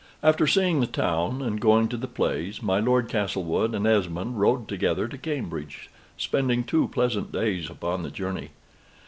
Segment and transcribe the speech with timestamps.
[0.23, 4.67] After seeing the town, and going to the plays, my Lord Castlewood and Esmond rode
[4.67, 8.49] together to Cambridge, spending two pleasant days upon the journey.